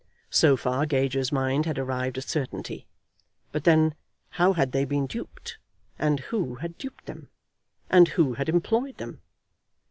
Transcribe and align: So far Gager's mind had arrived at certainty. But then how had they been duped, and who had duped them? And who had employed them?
So 0.31 0.57
far 0.57 0.87
Gager's 0.87 1.31
mind 1.31 1.67
had 1.67 1.77
arrived 1.77 2.17
at 2.17 2.23
certainty. 2.23 2.87
But 3.51 3.65
then 3.65 3.93
how 4.29 4.53
had 4.53 4.71
they 4.71 4.83
been 4.83 5.05
duped, 5.05 5.59
and 5.99 6.21
who 6.21 6.55
had 6.55 6.75
duped 6.79 7.05
them? 7.05 7.29
And 7.87 8.07
who 8.07 8.33
had 8.33 8.49
employed 8.49 8.97
them? 8.97 9.21